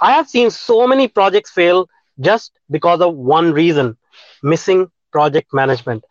[0.00, 1.88] I have seen so many projects fail
[2.20, 3.96] just because of one reason
[4.42, 6.04] missing project management.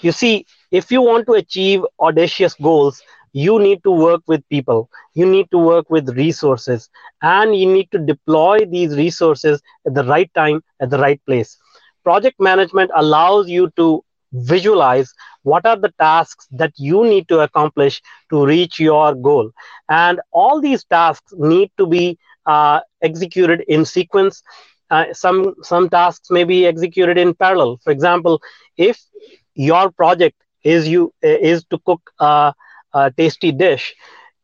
[0.00, 3.02] You see, if you want to achieve audacious goals,
[3.32, 6.88] you need to work with people, you need to work with resources,
[7.22, 11.58] and you need to deploy these resources at the right time, at the right place.
[12.04, 15.12] Project management allows you to visualize
[15.42, 19.50] what are the tasks that you need to accomplish to reach your goal
[19.88, 24.42] and all these tasks need to be uh, executed in sequence.
[24.90, 27.78] Uh, some some tasks may be executed in parallel.
[27.84, 28.40] For example
[28.76, 28.98] if
[29.54, 32.54] your project is you is to cook a,
[32.94, 33.94] a tasty dish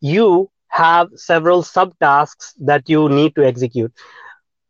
[0.00, 3.92] you have several subtasks that you need to execute.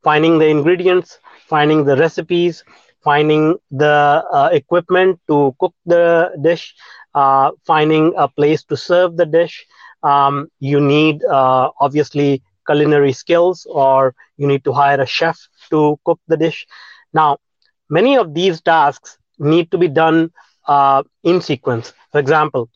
[0.02, 1.18] Finding the ingredients
[1.48, 2.64] finding the recipes
[3.04, 6.74] finding the uh, equipment to cook the dish,
[7.14, 9.66] uh, finding a place to serve the dish.
[10.02, 15.38] Um, you need uh, obviously culinary skills, or you need to hire a chef
[15.70, 16.66] to cook the dish.
[17.12, 17.38] Now,
[17.90, 20.32] many of these tasks need to be done
[20.66, 21.92] uh, in sequence.
[22.12, 22.70] For example,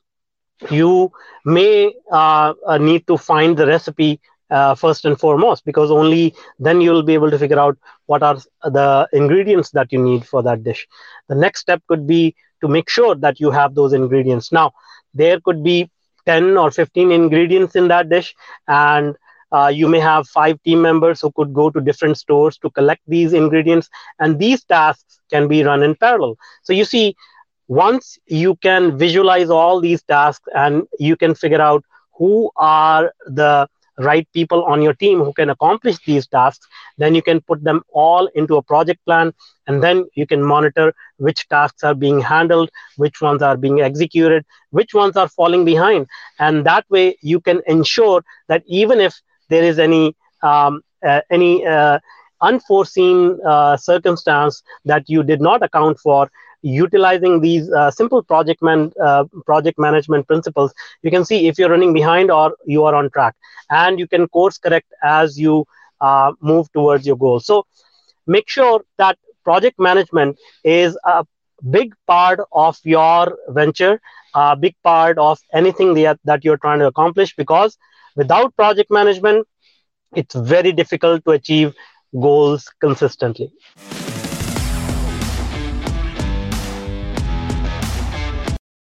[0.70, 1.10] you
[1.44, 4.20] may uh, uh, need to find the recipe
[4.50, 7.76] uh, first and foremost because only then you'll be able to figure out
[8.06, 10.86] what are the ingredients that you need for that dish
[11.28, 14.72] the next step could be to make sure that you have those ingredients now
[15.14, 15.90] there could be
[16.26, 18.34] 10 or 15 ingredients in that dish
[18.68, 19.16] and
[19.56, 23.02] uh, you may have five team members who could go to different stores to collect
[23.06, 23.88] these ingredients
[24.20, 26.36] and these tasks can be run in parallel.
[26.62, 27.14] So you see
[27.68, 31.84] once you can visualize all these tasks and you can figure out
[32.18, 36.66] who are the right people on your team who can accomplish these tasks
[36.98, 39.32] then you can put them all into a project plan
[39.66, 44.44] and then you can monitor which tasks are being handled which ones are being executed
[44.70, 46.06] which ones are falling behind.
[46.38, 51.66] And that way you can ensure that even if there is any um, uh, any
[51.66, 51.98] uh,
[52.42, 56.30] unforeseen uh, circumstance that you did not account for
[56.62, 61.70] utilizing these uh, simple project man uh, project management principles you can see if you're
[61.70, 63.34] running behind or you are on track.
[63.70, 65.64] And you can course correct as you
[66.40, 67.40] move towards your goal.
[67.40, 67.66] So
[68.26, 71.24] make sure that project management is a
[71.70, 74.00] big part of your venture
[74.34, 77.78] a big part of anything that, that you're trying to accomplish because
[78.16, 79.46] without project management
[80.14, 81.74] it's very difficult to achieve
[82.26, 83.50] goals consistently